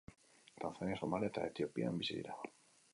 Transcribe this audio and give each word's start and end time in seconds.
Tanzania, 0.63 0.97
Somalia 1.03 1.31
eta 1.35 1.47
Etiopian 1.53 2.03
bizi 2.05 2.15
dira. 2.21 2.43